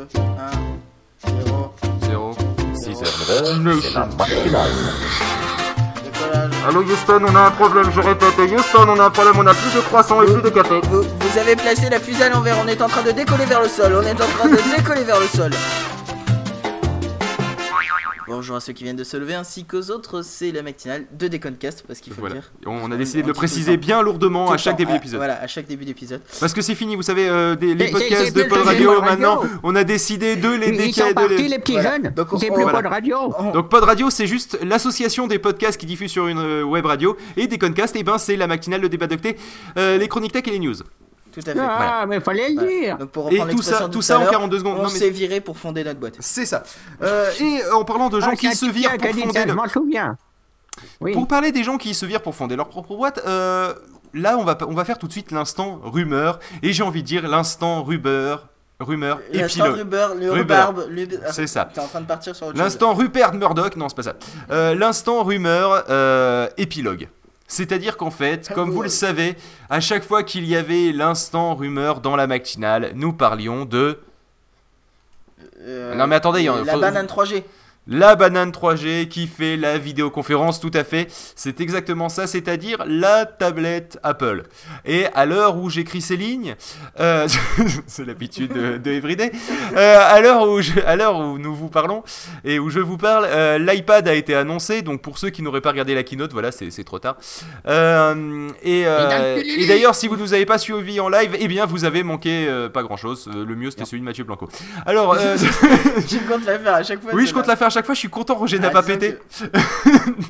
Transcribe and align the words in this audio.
2, 0.00 0.06
1, 1.26 1.30
0. 1.44 1.74
0. 2.02 2.36
6 2.74 2.88
heures 3.02 3.58
9 3.58 3.80
c'est 3.82 4.50
la. 4.50 4.64
Allô 6.68 6.82
Houston, 6.82 7.20
on 7.28 7.36
a 7.36 7.40
un 7.40 7.50
problème, 7.50 7.90
je 7.94 8.00
répète. 8.00 8.38
Houston, 8.38 8.86
on 8.88 8.98
a 8.98 9.04
un 9.04 9.10
problème, 9.10 9.34
on 9.38 9.46
a 9.46 9.52
plus 9.52 9.74
de 9.74 9.80
croissants 9.80 10.22
et 10.22 10.26
plus 10.26 10.42
de 10.42 10.48
café. 10.48 10.80
Vous, 10.84 11.02
vous 11.02 11.38
avez 11.38 11.56
placé 11.56 11.90
la 11.90 12.00
fusée 12.00 12.24
à 12.24 12.28
l'envers, 12.30 12.56
on 12.62 12.68
est 12.68 12.80
en 12.80 12.88
train 12.88 13.02
de 13.02 13.10
décoller 13.10 13.44
vers 13.44 13.60
le 13.60 13.68
sol, 13.68 13.92
on 13.94 14.02
est 14.02 14.12
en 14.12 14.26
train 14.26 14.48
de 14.48 14.56
décoller 14.76 15.04
vers 15.04 15.20
le 15.20 15.26
sol. 15.26 15.50
Bonjour 18.30 18.54
à 18.54 18.60
ceux 18.60 18.72
qui 18.72 18.84
viennent 18.84 18.94
de 18.94 19.02
se 19.02 19.16
lever 19.16 19.34
ainsi 19.34 19.64
qu'aux 19.64 19.90
autres, 19.90 20.22
c'est 20.22 20.52
la 20.52 20.62
matinale 20.62 21.04
de 21.18 21.26
Déconcast 21.26 21.82
parce 21.84 21.98
qu'il 21.98 22.12
faut 22.12 22.20
Voilà. 22.20 22.36
le 22.36 22.40
dire. 22.42 22.50
On 22.64 22.92
a 22.92 22.96
décidé 22.96 23.22
de 23.22 23.24
On 23.24 23.28
le 23.28 23.34
préciser 23.34 23.74
temps. 23.74 23.80
bien 23.80 24.02
lourdement 24.02 24.46
Tout 24.46 24.52
à 24.52 24.56
chaque 24.56 24.74
temps, 24.74 24.78
début 24.78 24.92
à- 24.92 24.94
d'épisode. 24.94 25.16
Voilà, 25.18 25.42
à 25.42 25.48
chaque 25.48 25.66
début 25.66 25.84
d'épisode. 25.84 26.20
Parce 26.38 26.52
que 26.52 26.62
c'est 26.62 26.76
fini, 26.76 26.94
vous 26.94 27.02
savez, 27.02 27.28
euh, 27.28 27.56
des- 27.56 27.74
les 27.74 27.90
podcasts 27.90 28.32
de 28.36 28.44
Pod 28.44 28.60
Radio 28.60 29.00
maintenant, 29.02 29.42
on 29.64 29.74
a 29.74 29.82
décidé 29.82 30.36
de 30.36 30.48
les 30.48 30.68
Ils 30.68 30.94
sont 30.94 31.06
décaler. 31.08 31.28
de 31.28 31.34
les- 31.42 31.48
les 31.48 31.58
petits 31.58 31.72
Voilà. 31.72 31.90
jeunes. 31.96 32.12
Donc, 32.14 32.32
on- 32.32 32.38
C'est 32.38 32.50
plus 32.52 32.64
de 32.64 32.86
radio. 32.88 33.16
On- 33.36 33.50
Donc 33.50 33.68
Pod 33.68 33.82
Radio, 33.82 34.10
c'est 34.10 34.28
juste 34.28 34.58
l'association 34.62 35.26
des 35.26 35.40
podcasts 35.40 35.80
qui 35.80 35.86
diffusent 35.86 36.12
sur 36.12 36.28
une 36.28 36.38
euh, 36.38 36.62
web 36.62 36.86
radio. 36.86 37.16
Et 37.36 37.48
des 37.48 37.58
concasts, 37.58 37.96
et 37.96 38.04
ben 38.04 38.16
c'est 38.18 38.36
la 38.36 38.46
matinale, 38.46 38.80
le 38.80 38.88
débat 38.88 39.08
d'octet, 39.08 39.36
euh, 39.76 39.98
les 39.98 40.06
chroniques 40.06 40.32
tech 40.32 40.44
et 40.46 40.52
les 40.52 40.60
news. 40.60 40.76
Tout 41.32 41.40
à 41.46 41.52
fait. 41.52 41.58
Ah, 41.60 42.04
mais 42.08 42.20
fallait 42.20 42.48
le 42.50 42.54
Voilà. 42.54 42.68
dire. 42.70 42.98
Donc 42.98 43.10
pour 43.10 43.30
Et 43.32 43.38
tout 43.50 43.62
ça, 43.62 43.78
tout 43.84 43.88
tout 43.88 44.02
ça 44.02 44.18
en 44.18 44.22
l'heure, 44.22 44.30
42 44.32 44.58
secondes. 44.58 44.78
On 44.80 44.82
mais 44.84 44.88
s'est 44.88 45.10
viré 45.10 45.40
pour 45.40 45.56
fonder 45.58 45.84
notre 45.84 46.00
boîte. 46.00 46.14
c'est 46.20 46.46
ça. 46.46 46.62
Euh, 47.02 47.30
et 47.40 47.60
en 47.72 47.84
parlant 47.84 48.08
de 48.08 48.20
gens 48.20 48.30
Ah, 48.32 48.36
qui 48.36 48.54
se 48.54 48.66
virent 48.66 48.96
pour 48.96 49.08
fonder 49.10 49.32
ça, 49.32 49.44
le- 49.44 49.50
Je 49.52 49.56
m'en 49.56 49.68
souviens. 49.68 50.16
Oui. 51.00 51.12
Pour 51.12 51.26
parler 51.28 51.52
des 51.52 51.62
gens 51.64 51.76
qui 51.78 51.94
se 51.94 52.06
virent 52.06 52.22
pour 52.22 52.34
fonder 52.34 52.56
leur 52.56 52.68
propre 52.68 52.96
boîte, 52.96 53.20
euh, 53.26 53.74
là 54.14 54.36
on 54.38 54.44
va, 54.44 54.56
on 54.66 54.74
va 54.74 54.84
faire 54.84 54.98
tout 54.98 55.06
de 55.06 55.12
suite 55.12 55.30
l'instant 55.30 55.80
rumeur, 55.84 56.38
et 56.62 56.72
j'ai 56.72 56.82
envie 56.82 57.02
de 57.02 57.06
dire 57.06 57.28
l'instant 57.28 57.82
rumeur, 57.82 58.48
rumeur, 58.78 59.20
L'instant 59.32 59.66
épilogue. 59.66 59.78
Rubber, 59.80 60.06
le 60.18 60.32
rhubarbe, 60.32 60.86
le- 60.88 61.06
C'est 61.32 61.46
ça. 61.46 61.68
T'es 61.72 61.80
en 61.80 61.86
train 61.86 62.00
de 62.00 62.06
partir 62.06 62.34
sur. 62.34 62.52
L'instant 62.54 62.94
Rupert 62.94 63.34
Murdoch, 63.34 63.76
non 63.76 63.88
c'est 63.90 63.96
pas 63.96 64.02
ça. 64.02 64.14
Euh, 64.50 64.74
l'instant 64.74 65.22
rumeur, 65.22 65.84
euh, 65.90 66.48
épilogue. 66.56 67.08
C'est-à-dire 67.50 67.96
qu'en 67.96 68.12
fait, 68.12 68.46
Ah, 68.48 68.54
comme 68.54 68.70
vous 68.70 68.80
le 68.82 68.88
savez, 68.88 69.34
à 69.68 69.80
chaque 69.80 70.04
fois 70.04 70.22
qu'il 70.22 70.44
y 70.46 70.54
avait 70.54 70.92
l'instant 70.92 71.56
rumeur 71.56 72.00
dans 72.00 72.14
la 72.14 72.28
matinale, 72.28 72.92
nous 72.94 73.12
parlions 73.12 73.64
de 73.64 73.98
Euh, 75.62 75.94
Non, 75.94 76.06
mais 76.06 76.14
attendez, 76.16 76.40
il 76.40 76.44
y 76.44 76.48
en- 76.48 76.62
La 76.64 76.72
faut- 76.74 76.80
banane 76.80 77.06
3G. 77.06 77.44
La 77.90 78.14
banane 78.16 78.50
3G 78.52 79.08
qui 79.08 79.26
fait 79.26 79.56
la 79.56 79.76
vidéoconférence, 79.76 80.60
tout 80.60 80.70
à 80.74 80.84
fait. 80.84 81.08
C'est 81.36 81.60
exactement 81.60 82.08
ça, 82.08 82.26
c'est-à-dire 82.26 82.84
la 82.86 83.26
tablette 83.26 83.98
Apple. 84.02 84.44
Et 84.84 85.06
à 85.14 85.26
l'heure 85.26 85.56
où 85.56 85.68
j'écris 85.68 86.00
ces 86.00 86.16
lignes, 86.16 86.54
euh, 87.00 87.26
c'est 87.86 88.04
l'habitude 88.06 88.52
de, 88.52 88.78
de 88.78 88.90
Everyday, 88.92 89.32
euh, 89.76 89.98
à 90.00 90.20
l'heure 90.20 90.48
où, 90.48 90.60
je- 90.62 90.80
à 90.86 90.94
l'heure 90.96 91.18
où 91.18 91.36
nous 91.38 91.54
vous 91.54 91.68
parlons 91.68 92.02
et 92.44 92.58
où 92.58 92.70
je 92.70 92.80
vous 92.80 92.96
parle, 92.96 93.26
euh, 93.28 93.58
l'iPad 93.58 94.06
a 94.08 94.14
été 94.14 94.34
annoncé. 94.34 94.82
Donc 94.82 95.02
pour 95.02 95.18
ceux 95.18 95.30
qui 95.30 95.42
n'auraient 95.42 95.60
pas 95.60 95.70
regardé 95.70 95.94
la 95.94 96.02
keynote, 96.04 96.32
voilà, 96.32 96.50
c'est 96.52 96.84
trop 96.84 96.98
tard. 97.00 97.16
Et 98.62 98.80
et 98.82 99.66
d'ailleurs, 99.66 99.94
si 99.94 100.08
vous 100.08 100.16
ne 100.16 100.20
nous 100.22 100.34
avez 100.34 100.46
pas 100.46 100.58
suivi 100.58 101.00
en 101.00 101.08
live, 101.08 101.36
eh 101.38 101.48
bien 101.48 101.66
vous 101.66 101.84
avez 101.84 102.02
manqué 102.02 102.48
pas 102.72 102.82
grand-chose. 102.82 103.28
Le 103.34 103.54
mieux 103.56 103.70
c'était 103.70 103.84
celui 103.84 104.00
de 104.00 104.04
Mathieu 104.04 104.24
Blanco. 104.24 104.48
Alors, 104.86 105.14
euh, 105.18 105.36
Je 106.08 106.18
compte 106.30 106.44
la 106.46 106.58
faire 106.58 106.74
à 106.74 106.82
chaque 106.82 107.02
fois. 107.02 107.10
oui, 107.14 107.26
je 107.26 107.34
compte 107.34 107.46
la 107.46 107.56
faire 107.56 107.66
à 107.66 107.70
chaque 107.70 107.79
fois. 107.84 107.94
Je 107.94 108.00
suis 108.00 108.08
content, 108.08 108.34
Roger 108.36 108.58
n'a 108.58 108.70
pas 108.70 108.82
pété. 108.82 109.16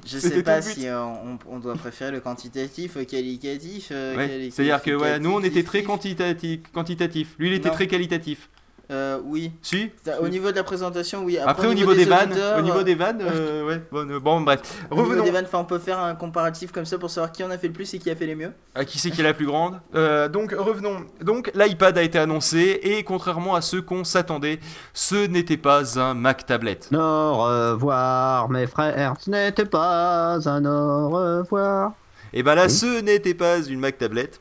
Je 0.06 0.18
sais 0.18 0.42
pas 0.42 0.62
si 0.62 0.86
euh, 0.86 1.02
on, 1.02 1.38
on 1.48 1.58
doit 1.58 1.74
préférer 1.74 2.10
le 2.10 2.20
quantitatif 2.20 2.96
au 2.96 3.04
qualificatif. 3.04 3.88
euh, 3.92 4.16
Ouais, 4.16 4.28
quali- 4.28 4.50
C'est-à-dire 4.52 4.82
que 4.82 4.90
ouais, 4.92 5.18
nous 5.18 5.30
on 5.32 5.42
était 5.42 5.62
très 5.62 5.82
quantitatif, 5.82 6.60
quantitatif. 6.72 7.34
Lui 7.38 7.48
il 7.48 7.54
était 7.54 7.68
Non. 7.68 7.74
très 7.74 7.86
qualitatif. 7.86 8.48
Euh, 8.90 9.20
oui. 9.24 9.52
Si 9.62 9.90
Au 10.20 10.28
niveau 10.28 10.50
de 10.50 10.56
la 10.56 10.64
présentation, 10.64 11.22
oui. 11.24 11.38
Après, 11.38 11.66
au 11.68 11.74
niveau 11.74 11.94
des 11.94 12.04
vannes, 12.04 12.30
auditeurs, 12.32 12.58
au 12.58 12.62
niveau 12.62 12.78
euh, 12.78 12.82
des 12.84 12.94
vannes, 12.94 13.20
euh, 13.24 13.66
ouais. 13.66 13.82
Bon, 13.92 14.10
euh, 14.10 14.18
bon, 14.18 14.40
bref. 14.40 14.60
au 14.90 14.94
niveau 14.96 15.08
Revenons. 15.08 15.24
des 15.24 15.30
vannes, 15.30 15.44
enfin, 15.46 15.58
on 15.58 15.64
peut 15.64 15.78
faire 15.78 15.98
un 16.00 16.14
comparatif 16.14 16.72
comme 16.72 16.84
ça 16.84 16.98
pour 16.98 17.10
savoir 17.10 17.30
qui 17.32 17.44
en 17.44 17.50
a 17.50 17.58
fait 17.58 17.68
le 17.68 17.72
plus 17.72 17.92
et 17.94 17.98
qui 17.98 18.10
a 18.10 18.16
fait 18.16 18.26
les 18.26 18.34
mieux. 18.34 18.52
À 18.74 18.84
qui 18.84 18.98
c'est 18.98 19.10
qui 19.10 19.20
est 19.20 19.24
la 19.24 19.34
plus 19.34 19.46
grande 19.46 19.80
Euh, 19.94 20.28
Donc 20.28 20.52
revenons. 20.56 21.04
Donc 21.22 21.50
l'iPad 21.54 21.96
a 21.98 22.02
été 22.02 22.18
annoncé 22.18 22.80
et 22.82 23.02
contrairement 23.04 23.54
à 23.54 23.60
ce 23.60 23.76
qu'on 23.76 24.04
s'attendait, 24.04 24.58
ce 24.92 25.26
n'était 25.26 25.56
pas 25.56 25.98
un 26.00 26.14
Mac 26.14 26.46
tablette. 26.46 26.88
Au 26.92 26.96
revoir, 27.44 28.48
mes 28.50 28.66
frères, 28.66 29.14
ce 29.20 29.30
n'était 29.30 29.64
pas 29.66 30.38
un 30.48 30.64
au 30.64 31.08
revoir. 31.10 31.92
Et 32.32 32.42
ben 32.42 32.54
là, 32.54 32.64
Oui. 32.66 32.70
ce 32.70 33.00
n'était 33.00 33.34
pas 33.34 33.58
une 33.58 33.80
Mac 33.80 33.98
tablette. 33.98 34.40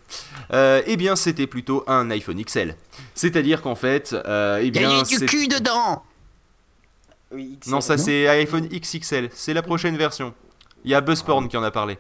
Euh, 0.54 0.82
eh 0.86 0.96
bien, 0.98 1.16
c'était 1.16 1.48
plutôt 1.48 1.84
un 1.88 2.10
iPhone 2.12 2.42
XL. 2.44 2.76
C'est-à-dire 3.16 3.62
qu'en 3.62 3.76
fait, 3.76 4.14
euh, 4.14 4.60
eh 4.62 4.68
Il 4.68 4.68
y 4.68 4.80
bien, 4.80 5.00
a 5.00 5.04
du 5.04 5.26
cul 5.26 5.48
dedans. 5.48 6.04
Oui, 7.32 7.58
XL. 7.62 7.72
Non, 7.72 7.82
ça 7.82 7.98
c'est 7.98 8.28
iPhone 8.28 8.68
XXL, 8.68 9.30
c'est 9.34 9.54
la 9.54 9.62
prochaine 9.62 9.96
version. 9.98 10.34
Il 10.86 10.92
y 10.92 10.96
a 10.96 11.02
Buzzporn 11.02 11.48
qui 11.50 11.58
en 11.58 11.64
a 11.64 11.72
parlé. 11.72 11.98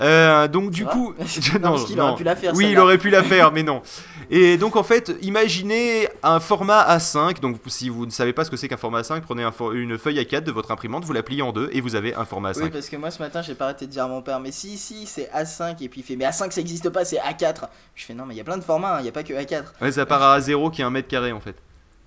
Euh, 0.00 0.46
donc 0.48 0.70
du 0.70 0.84
coup, 0.86 1.12
Non, 1.60 1.72
parce 1.72 1.84
qu'il 1.86 2.00
aurait 2.00 2.16
pu 2.16 2.24
la 2.24 2.36
faire, 2.36 2.54
Oui, 2.54 2.68
il 2.70 2.78
aurait 2.78 2.98
pu 2.98 3.10
la 3.10 3.22
faire, 3.22 3.52
mais 3.52 3.62
non. 3.62 3.82
Et 4.30 4.56
donc 4.56 4.76
en 4.76 4.84
fait, 4.84 5.12
imaginez 5.22 6.08
un 6.22 6.40
format 6.40 6.82
A5. 6.96 7.40
Donc 7.40 7.58
si 7.66 7.88
vous 7.88 8.06
ne 8.06 8.10
savez 8.10 8.32
pas 8.32 8.44
ce 8.44 8.50
que 8.50 8.56
c'est 8.56 8.68
qu'un 8.68 8.76
format 8.76 9.00
A5, 9.02 9.20
prenez 9.20 9.42
un 9.42 9.52
for- 9.52 9.72
une 9.72 9.98
feuille 9.98 10.18
A4 10.18 10.42
de 10.44 10.52
votre 10.52 10.70
imprimante, 10.70 11.04
vous 11.04 11.12
la 11.12 11.22
pliez 11.22 11.42
en 11.42 11.52
deux 11.52 11.68
et 11.72 11.80
vous 11.80 11.94
avez 11.94 12.14
un 12.14 12.24
format 12.24 12.52
A5. 12.52 12.62
Oui, 12.64 12.70
parce 12.70 12.88
que 12.88 12.96
moi 12.96 13.10
ce 13.10 13.20
matin 13.22 13.42
j'ai 13.42 13.54
pas 13.54 13.64
arrêté 13.66 13.86
de 13.86 13.90
dire 13.92 14.04
à 14.04 14.08
mon 14.08 14.22
père, 14.22 14.40
mais 14.40 14.52
si, 14.52 14.76
si, 14.78 15.06
c'est 15.06 15.30
A5, 15.34 15.76
et 15.82 15.88
puis 15.88 16.00
il 16.00 16.04
fait, 16.04 16.16
mais 16.16 16.24
A5 16.26 16.50
ça 16.50 16.60
existe 16.60 16.88
pas, 16.90 17.04
c'est 17.04 17.18
A4. 17.18 17.68
Je 17.94 18.04
fais, 18.04 18.14
non, 18.14 18.26
mais 18.26 18.34
il 18.34 18.38
y 18.38 18.40
a 18.40 18.44
plein 18.44 18.58
de 18.58 18.64
formats, 18.64 18.96
hein, 18.96 19.00
il 19.00 19.06
y 19.06 19.08
a 19.08 19.12
pas 19.12 19.22
que 19.22 19.32
A4. 19.32 19.64
Ouais, 19.80 19.92
ça 19.92 20.06
part 20.06 20.22
à 20.22 20.38
A0 20.38 20.70
qui 20.70 20.82
est 20.82 20.84
un 20.84 20.90
mètre 20.90 21.08
carré 21.08 21.32
en 21.32 21.40
fait. 21.40 21.56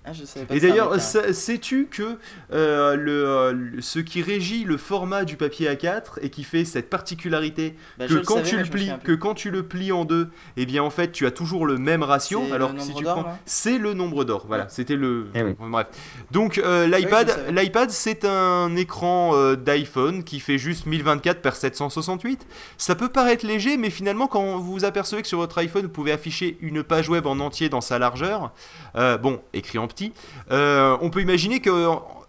Ah, 0.08 0.12
je 0.12 0.24
savais 0.24 0.46
pas 0.46 0.54
Et 0.54 0.60
d'ailleurs, 0.60 1.00
sais-tu 1.00 1.86
que 1.90 2.18
euh, 2.52 2.94
le, 2.94 3.52
le- 3.52 3.80
ce 3.82 3.98
qui 3.98 4.22
régit 4.22 4.62
le 4.64 4.76
format 4.76 5.24
du 5.24 5.36
papier 5.36 5.68
A4 5.68 6.20
et 6.22 6.30
qui 6.30 6.44
fait 6.44 6.64
cette 6.64 6.88
particularité 6.88 7.74
Bah, 7.98 8.06
que 8.06 8.14
quand 8.14 8.36
savais, 8.36 8.48
tu 8.48 8.56
le 8.56 8.64
plies, 8.64 8.92
que 9.02 9.12
quand 9.12 9.34
tu 9.34 9.50
le 9.50 9.64
plies 9.64 9.90
en 9.92 10.04
deux, 10.04 10.28
eh 10.56 10.64
bien 10.66 10.82
en 10.82 10.90
fait 10.90 11.10
tu 11.12 11.26
as 11.26 11.30
toujours 11.32 11.66
le 11.66 11.76
même 11.78 12.02
ratio. 12.02 12.42
Alors 12.52 12.74
que 12.74 12.80
si 12.80 12.94
tu 12.94 13.02
d'or, 13.02 13.22
prends, 13.22 13.38
c'est 13.46 13.78
le 13.78 13.94
nombre 13.94 14.24
d'or. 14.24 14.44
Voilà, 14.46 14.64
Ouais. 14.64 14.68
c'était 14.70 14.94
le. 14.96 15.26
Eh 15.34 15.42
oui. 15.42 15.54
Bref. 15.58 15.88
Donc 16.30 16.58
euh, 16.58 16.86
l'iPad, 16.86 17.30
l'iPad 17.52 17.90
c'est 17.90 18.24
un 18.24 18.76
écran 18.76 19.32
euh, 19.34 19.56
d'iPhone 19.56 20.22
qui 20.22 20.38
fait 20.40 20.58
juste 20.58 20.86
1024 20.86 21.42
par 21.42 21.56
768. 21.56 22.46
Ça 22.78 22.94
peut 22.94 23.08
paraître 23.08 23.44
léger, 23.44 23.76
mais 23.76 23.90
finalement 23.90 24.28
quand 24.28 24.56
vous 24.58 24.72
vous 24.72 24.84
apercevez 24.84 25.22
que 25.22 25.28
sur 25.28 25.38
votre 25.38 25.58
iPhone 25.58 25.82
vous 25.82 25.88
pouvez 25.88 26.12
afficher 26.12 26.58
une 26.60 26.82
page 26.84 27.08
web 27.08 27.26
en 27.26 27.40
entier 27.40 27.68
dans 27.68 27.80
sa 27.80 27.98
largeur, 27.98 28.52
euh, 28.96 29.18
bon 29.18 29.40
écrit 29.52 29.78
en 29.78 29.86
euh, 30.50 30.96
on 31.00 31.10
peut 31.10 31.20
imaginer 31.20 31.60
que 31.60 31.70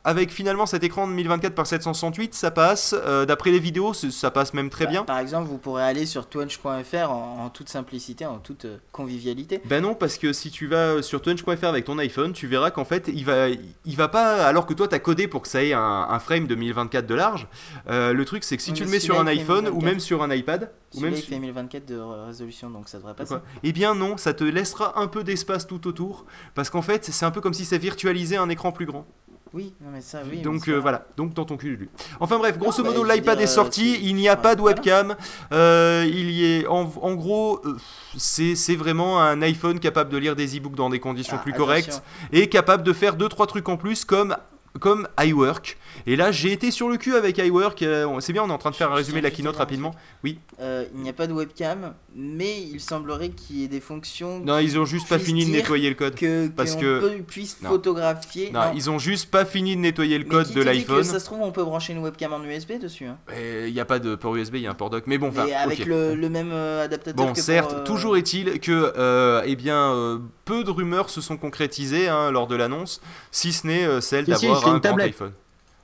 avec 0.07 0.31
finalement 0.31 0.65
cet 0.65 0.83
écran 0.85 1.05
de 1.05 1.11
1024 1.11 1.53
par 1.53 1.67
768, 1.67 2.33
ça 2.33 2.49
passe. 2.49 2.95
euh, 3.05 3.25
D'après 3.25 3.51
les 3.51 3.59
vidéos, 3.59 3.93
ça 3.93 4.31
passe 4.31 4.53
même 4.53 4.69
très 4.69 4.85
Bah, 4.85 4.91
bien. 4.91 5.03
Par 5.03 5.19
exemple, 5.19 5.49
vous 5.49 5.57
pourrez 5.57 5.83
aller 5.83 6.05
sur 6.05 6.27
twitch.fr 6.27 7.11
en, 7.11 7.43
en 7.45 7.49
toute 7.49 7.67
simplicité, 7.67 8.25
en 8.25 8.37
toute 8.39 8.63
euh, 8.65 8.77
convivialité. 8.93 9.61
Ben 9.65 9.83
non, 9.83 9.95
parce 9.95 10.17
que 10.17 10.31
si 10.31 10.49
tu 10.49 10.67
vas 10.67 11.01
sur 11.01 11.21
tunch.fr 11.21 11.65
avec 11.65 11.83
ton 11.83 11.97
iPhone, 11.97 12.31
tu 12.31 12.47
verras 12.47 12.71
qu'en 12.71 12.85
fait, 12.85 13.09
il 13.13 13.25
va, 13.25 13.49
il 13.49 13.95
va 13.97 14.07
pas. 14.07 14.45
Alors 14.47 14.65
que 14.65 14.73
toi, 14.73 14.87
t'as 14.87 14.99
codé 14.99 15.27
pour 15.27 15.41
que 15.41 15.49
ça 15.49 15.61
ait 15.61 15.73
un, 15.73 15.81
un 16.09 16.19
frame 16.19 16.47
de 16.47 16.55
1024 16.55 17.05
de 17.05 17.13
large. 17.13 17.47
euh, 17.89 18.13
le 18.13 18.23
truc, 18.25 18.45
c'est 18.45 18.55
que 18.55 18.63
si 18.63 18.71
Oui, 18.71 18.77
tu 18.77 18.83
le 18.85 18.89
mets 18.89 18.99
sur 19.01 19.19
un 19.19 19.27
iPhone 19.27 19.67
ou 19.67 19.81
1024. 19.81 19.83
même 19.85 19.99
sur 19.99 20.23
un 20.23 20.33
iPad, 20.33 20.71
ou 20.95 21.01
même 21.01 21.13
il 21.13 21.21
fait 21.21 21.37
1024 21.37 21.85
de 21.85 21.97
résolution, 21.99 22.69
donc 22.69 22.87
ça 22.87 22.97
devrait 22.97 23.13
passer. 23.13 23.35
Eh 23.63 23.73
bien 23.73 23.93
non, 23.93 24.15
ça 24.15 24.33
te 24.33 24.45
laissera 24.45 24.97
un 24.99 25.07
peu 25.07 25.25
d'espace 25.25 25.67
tout 25.67 25.85
autour, 25.85 26.25
parce 26.55 26.69
qu'en 26.69 26.81
fait, 26.81 27.03
c'est 27.03 27.25
un 27.25 27.31
peu 27.31 27.41
comme 27.41 27.53
si 27.53 27.65
ça 27.65 27.77
virtualisait 27.77 28.37
un 28.37 28.47
écran 28.47 28.71
plus 28.71 28.85
grand. 28.85 29.05
Oui, 29.53 29.73
non 29.81 29.89
mais 29.93 30.01
ça, 30.01 30.19
oui. 30.29 30.41
donc 30.41 30.67
euh, 30.67 30.75
voilà, 30.79 31.05
donc 31.15 31.33
dans 31.33 31.45
ton 31.45 31.57
cul. 31.57 31.89
Enfin 32.19 32.37
bref, 32.37 32.57
grosso 32.57 32.83
modo, 32.83 33.03
l'iPad 33.03 33.39
est 33.39 33.47
sorti, 33.47 33.97
il 34.03 34.15
n'y 34.15 34.27
a 34.27 34.35
pas 34.35 34.55
de 34.55 34.61
voilà. 34.61 34.75
webcam, 34.77 35.15
euh, 35.51 36.05
il 36.07 36.31
y 36.31 36.45
est, 36.59 36.67
en, 36.67 36.91
en 37.01 37.15
gros, 37.15 37.61
euh, 37.65 37.77
c'est 38.17 38.55
c'est 38.55 38.75
vraiment 38.75 39.21
un 39.21 39.41
iPhone 39.41 39.79
capable 39.79 40.09
de 40.11 40.17
lire 40.17 40.35
des 40.35 40.57
e-books 40.57 40.75
dans 40.75 40.89
des 40.89 40.99
conditions 40.99 41.37
Ah, 41.39 41.43
plus 41.43 41.51
attention. 41.53 41.65
correctes 41.65 42.03
et 42.31 42.47
capable 42.49 42.83
de 42.83 42.93
faire 42.93 43.15
deux 43.15 43.29
trois 43.29 43.47
trucs 43.47 43.69
en 43.69 43.77
plus 43.77 44.03
comme 44.05 44.35
comme 44.79 45.07
iWork. 45.19 45.77
Et 46.05 46.15
là, 46.15 46.31
j'ai 46.31 46.51
été 46.51 46.69
sur 46.71 46.87
le 46.89 46.97
cul 46.97 47.15
avec 47.15 47.37
iWork. 47.39 47.81
euh, 47.81 48.05
on- 48.05 48.19
c'est 48.19 48.33
bien, 48.33 48.43
on 48.43 48.49
est 48.49 48.53
en 48.53 48.57
train 48.57 48.69
de 48.71 48.75
faire 48.75 48.91
un 48.91 48.95
résumé 48.95 49.19
de 49.19 49.23
la 49.23 49.31
keynote 49.31 49.55
rapidement. 49.57 49.95
Oui. 50.23 50.39
Euh, 50.61 50.85
il 50.93 51.01
n'y 51.01 51.09
a 51.09 51.13
pas 51.13 51.27
de 51.27 51.33
webcam, 51.33 51.93
mais 52.15 52.61
il 52.61 52.79
semblerait 52.79 53.29
qu'il 53.29 53.57
y 53.57 53.63
ait 53.63 53.67
des 53.67 53.79
fonctions 53.79 54.39
Non, 54.39 54.59
ils 54.59 54.77
ont 54.79 54.85
juste 54.85 55.07
pas 55.09 55.19
fini 55.19 55.45
de 55.45 55.51
nettoyer 55.51 55.89
le 55.89 55.95
code. 55.95 56.15
que 56.15 56.47
parce 56.49 56.75
que- 56.75 56.99
peut- 56.99 57.23
puisse 57.25 57.61
Non. 57.61 57.69
photographier. 57.69 58.51
Non, 58.51 58.71
ils 58.75 58.89
ont 58.89 58.99
juste 58.99 59.29
pas 59.31 59.45
fini 59.45 59.75
de 59.75 59.81
nettoyer 59.81 60.17
le 60.17 60.23
Mais 60.25 60.29
code 60.29 60.47
qui 60.47 60.53
de 60.53 60.61
l'iPhone. 60.61 61.03
Ça 61.03 61.19
se 61.19 61.25
trouve, 61.25 61.41
on 61.41 61.51
peut 61.51 61.63
brancher 61.63 61.93
une 61.93 61.99
webcam 62.03 62.33
en 62.33 62.43
USB 62.43 62.79
dessus. 62.79 63.05
Hein. 63.05 63.17
Il 63.65 63.73
n'y 63.73 63.79
a 63.79 63.85
pas 63.85 63.99
de 63.99 64.15
port 64.15 64.35
USB, 64.35 64.55
il 64.55 64.61
y 64.61 64.67
a 64.67 64.71
un 64.71 64.75
port 64.75 64.89
dock. 64.89 65.03
Mais 65.07 65.17
bon, 65.17 65.29
enfin, 65.29 65.45
Mais 65.45 65.53
avec 65.53 65.85
le, 65.85 66.15
le 66.15 66.29
même 66.29 66.51
euh, 66.51 66.85
adaptateur. 66.85 67.25
Bon, 67.25 67.33
que 67.33 67.39
certes, 67.41 67.69
pour, 67.71 67.79
euh, 67.79 67.83
toujours 67.83 68.17
est-il 68.17 68.59
que, 68.59 68.93
euh, 68.97 69.41
eh 69.45 69.55
bien, 69.55 69.93
euh, 69.93 70.19
peu 70.45 70.63
de 70.63 70.69
rumeurs 70.71 71.09
se 71.09 71.21
sont 71.21 71.37
concrétisées 71.37 72.07
hein, 72.07 72.31
lors 72.31 72.47
de 72.47 72.55
l'annonce, 72.55 73.01
si 73.31 73.53
ce 73.53 73.67
n'est 73.67 73.85
euh, 73.85 74.01
celle 74.01 74.25
d'avoir 74.25 74.61
c'est 74.67 74.75
une 74.75 74.81
tablette. 74.81 75.07
iPhone. 75.07 75.33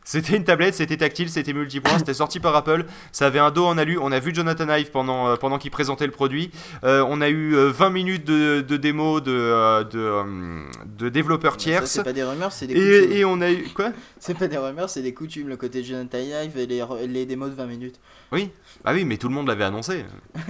C'était 0.05 0.35
une 0.35 0.43
tablette, 0.43 0.75
c'était 0.75 0.97
tactile, 0.97 1.29
c'était 1.29 1.53
multipoint, 1.53 1.97
c'était 1.97 2.13
sorti 2.13 2.39
par 2.39 2.55
Apple, 2.55 2.85
ça 3.11 3.27
avait 3.27 3.39
un 3.39 3.51
dos 3.51 3.65
en 3.65 3.77
alu. 3.77 3.97
On 4.01 4.11
a 4.11 4.19
vu 4.19 4.33
Jonathan 4.35 4.67
Ive 4.75 4.91
pendant, 4.91 5.27
euh, 5.29 5.35
pendant 5.35 5.57
qu'il 5.57 5.71
présentait 5.71 6.05
le 6.05 6.11
produit. 6.11 6.51
Euh, 6.83 7.05
on 7.07 7.21
a 7.21 7.29
eu 7.29 7.55
euh, 7.55 7.71
20 7.71 7.89
minutes 7.89 8.25
de, 8.25 8.61
de 8.61 8.77
démo 8.77 9.21
de, 9.21 9.31
euh, 9.31 9.83
de, 9.83 10.65
de 10.97 11.09
développeurs 11.09 11.53
ça, 11.53 11.57
tierces. 11.59 11.91
C'est 11.91 12.03
pas 12.03 12.13
des 12.13 12.23
rumeurs, 12.23 12.51
c'est 12.51 12.67
des 12.67 12.73
coutumes. 12.73 13.11
Et, 13.13 13.25
on 13.25 13.39
a 13.41 13.51
eu. 13.51 13.63
Quoi? 13.73 13.91
C'est 14.19 14.37
pas 14.37 14.47
des 14.47 14.57
rumeurs, 14.57 14.89
c'est 14.89 15.01
des 15.01 15.13
coutumes. 15.13 15.49
Le 15.49 15.57
côté 15.57 15.83
Jonathan 15.83 16.17
Ive 16.17 16.57
et 16.57 16.65
les, 16.65 16.81
les 17.07 17.25
démos 17.25 17.49
de 17.49 17.55
20 17.55 17.65
minutes. 17.65 17.95
Oui 18.31 18.49
Ah 18.85 18.93
oui, 18.93 19.03
mais 19.03 19.17
tout 19.17 19.27
le 19.27 19.33
monde 19.33 19.47
l'avait 19.47 19.65
annoncé. 19.65 20.05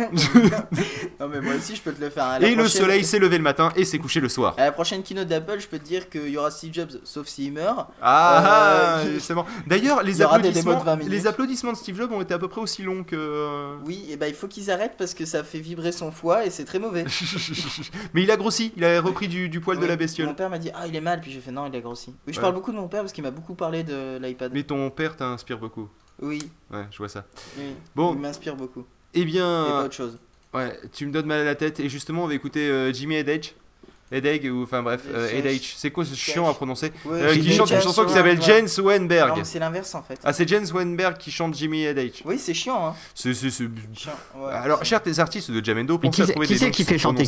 Non, 1.19 1.27
mais 1.27 1.41
moi 1.41 1.53
aussi, 1.55 1.75
je 1.75 1.81
peux 1.81 1.91
te 1.93 2.01
le 2.01 2.09
faire. 2.09 2.25
à 2.25 2.39
la 2.39 2.47
Et 2.47 2.55
le 2.55 2.67
soleil 2.67 3.03
s'est 3.03 3.19
levé 3.19 3.37
le 3.37 3.43
matin 3.43 3.71
et 3.75 3.85
s'est 3.85 3.97
couché 3.97 4.19
le 4.19 4.29
soir. 4.29 4.55
À 4.57 4.65
la 4.65 4.71
prochaine 4.71 5.03
keynote 5.03 5.27
d'Apple, 5.27 5.59
je 5.59 5.67
peux 5.67 5.79
te 5.79 5.85
dire 5.85 6.09
qu'il 6.09 6.29
y 6.29 6.37
aura 6.37 6.51
Steve 6.51 6.73
Jobs, 6.73 6.91
sauf 7.03 7.27
s'il 7.27 7.53
meurt. 7.53 7.87
Ah, 8.01 8.99
Euh, 9.05 9.19
D'ailleurs, 9.67 9.99
il 10.03 10.07
les 10.07 10.21
applaudissements, 10.21 10.79
de 10.79 10.83
20 10.85 10.95
minutes. 10.97 11.11
les 11.11 11.27
applaudissements 11.27 11.71
de 11.71 11.77
Steve 11.77 11.97
Jobs 11.97 12.11
ont 12.11 12.21
été 12.21 12.33
à 12.33 12.39
peu 12.39 12.47
près 12.47 12.61
aussi 12.61 12.83
longs 12.83 13.03
que. 13.03 13.15
euh, 13.15 13.75
Oui, 13.85 14.05
et 14.09 14.17
bah 14.17 14.27
il 14.27 14.33
faut 14.35 14.47
qu'ils 14.47 14.69
arrêtent 14.71 14.95
parce 14.97 15.13
que 15.13 15.25
ça 15.25 15.43
fait 15.43 15.59
vibrer 15.59 15.91
son 15.91 16.11
foie 16.11 16.45
et 16.45 16.49
c'est 16.49 16.65
très 16.65 16.79
mauvais. 16.79 17.05
mais 18.13 18.23
il 18.23 18.31
a 18.31 18.37
grossi, 18.37 18.73
il 18.77 18.83
a 18.85 19.01
repris 19.01 19.27
du, 19.27 19.49
du 19.49 19.59
poil 19.59 19.77
de 19.79 19.85
la 19.85 19.93
Mon 19.93 19.97
bestiole. 19.99 20.35
père 20.35 20.49
m'a 20.49 20.59
dit 20.59 20.69
Ah, 20.73 20.87
il 20.87 20.95
est 20.95 21.01
mal, 21.01 21.21
puis 21.21 21.31
j'ai 21.31 21.39
fait 21.39 21.51
Non, 21.51 21.67
il 21.67 21.75
a 21.75 21.81
grossi. 21.81 22.11
Oui, 22.27 22.33
je 22.33 22.37
Ouais. 22.37 22.41
parle 22.41 22.53
beaucoup 22.55 22.71
de 22.71 22.77
mon 22.77 22.87
père 22.87 23.01
parce 23.01 23.13
qu'il 23.13 23.23
m'a 23.23 23.31
beaucoup 23.31 23.55
parlé 23.55 23.83
de 23.83 24.17
l'iPad. 24.21 24.51
Mais 24.53 24.63
ton 24.63 24.89
père 24.89 25.15
t'inspire 25.15 25.57
beaucoup. 25.59 25.89
Oui, 26.21 26.39
Ouais, 26.71 26.85
je 26.91 26.97
vois 26.97 27.09
ça. 27.09 27.25
oui. 27.57 27.73
Bon. 27.95 28.13
Il 28.13 28.19
m'inspire 28.19 28.55
beaucoup. 28.55 28.85
Eh 29.13 29.21
Et 29.21 29.23
pas 29.25 29.31
bien, 29.31 29.79
autre 29.85 29.93
chose. 29.93 30.17
ouais, 30.53 30.79
tu 30.91 31.05
me 31.05 31.11
donnes 31.11 31.25
mal 31.25 31.41
à 31.41 31.43
la 31.43 31.55
tête. 31.55 31.79
Et 31.79 31.89
justement, 31.89 32.23
on 32.23 32.27
va 32.27 32.33
écouter 32.35 32.69
euh, 32.69 32.91
Jimmy 32.93 33.15
Edge. 33.15 33.51
Edeg, 34.11 34.45
ou 34.51 34.63
enfin 34.63 34.83
bref, 34.83 35.01
euh. 35.11 35.29
Edge. 35.43 35.73
C'est 35.75 35.89
quoi 35.89 36.05
ce 36.05 36.13
chiant 36.15 36.47
à 36.49 36.53
prononcer 36.53 36.91
Ouais, 37.05 37.21
Euh, 37.23 37.33
Qui 37.33 37.53
chante 37.53 37.71
une 37.71 37.81
chanson 37.81 38.05
qui 38.05 38.13
s'appelle 38.13 38.39
Wenberg. 38.39 39.33
mais 39.37 39.43
c'est 39.43 39.59
l'inverse 39.59 39.95
en 39.95 40.03
fait. 40.03 40.19
Ah, 40.23 40.33
c'est 40.33 40.47
Jens 40.47 40.71
Wenberg 40.73 41.17
qui 41.17 41.31
chante 41.31 41.55
Jimmy 41.55 41.83
Edge. 41.85 42.21
Oui, 42.25 42.37
c'est 42.37 42.53
chiant, 42.53 42.87
hein. 42.89 42.95
C'est. 43.15 43.31
Alors, 44.51 44.83
chers 44.85 45.01
tes 45.01 45.17
artistes 45.19 45.49
de 45.51 45.63
Jamendo, 45.65 45.97
pensez 45.97 46.15
qui 46.15 46.21
à 46.21 46.25
c'est 46.27 46.31
trouver 46.33 46.47
qui, 46.47 46.59
des 46.59 46.71
qui 46.71 46.83
fait 46.83 46.97
chanter. 46.97 47.23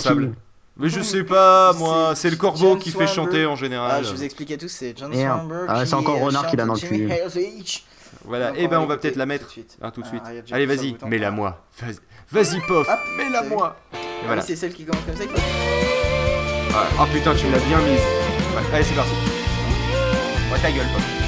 Mais 0.78 0.90
je 0.90 1.00
sais 1.02 1.24
pas, 1.24 1.72
moi, 1.74 2.14
C'est 2.16 2.30
le 2.30 2.36
corbeau 2.36 2.76
qui 2.76 2.92
fait 2.92 3.08
chanter 3.08 3.46
en 3.46 3.54
Ah, 3.54 3.56
général. 3.56 4.04
je 4.06 4.12
vous 4.12 4.24
explique 4.24 4.52
à 4.52 4.58
tous, 4.58 4.68
c'est 4.68 4.94
John. 4.98 5.14
Swanberg. 5.14 5.66
Ah, 5.70 5.86
c'est 5.86 5.94
encore 5.96 6.20
Renard 6.20 6.48
qui 6.48 6.58
l'a 6.58 6.66
dans 6.66 6.74
le 6.74 6.80
cul. 6.80 7.10
Voilà, 8.26 8.52
et 8.58 8.66
on 8.66 8.70
ben 8.70 8.80
on 8.80 8.86
va 8.86 8.98
peut-être 8.98 9.16
la 9.18 9.24
tout 9.26 9.30
mettre. 9.30 9.46
de 9.46 9.52
suite. 9.52 9.78
Ah, 9.82 9.92
tout 9.92 10.02
de 10.02 10.08
Ah, 10.08 10.30
suite. 10.32 10.52
Allez, 10.52 10.66
vas-y, 10.66 10.96
mets-la 11.08 11.32
moi. 11.32 11.64
Vas-y, 11.80 11.96
vas-y 12.32 12.60
pof, 12.62 12.88
Hop, 12.90 13.00
mets-la 13.18 13.44
moi. 13.44 13.78
Et 13.94 13.98
Ah 13.98 13.98
voilà. 14.26 14.42
oui, 14.42 14.48
c'est 14.48 14.56
celle 14.56 14.74
qui 14.74 14.84
commence 14.86 15.04
comme 15.06 15.16
ça. 15.16 15.24
Oh 17.00 17.06
putain, 17.12 17.34
tu 17.34 17.46
me 17.48 17.52
l'as 17.54 17.60
bien 17.60 17.80
mise. 17.80 18.02
Allez, 18.74 18.84
c'est 18.84 18.96
parti. 18.96 19.12
Ouais, 20.52 20.60
ta 20.62 20.72
gueule, 20.72 20.88
pof. 20.94 21.25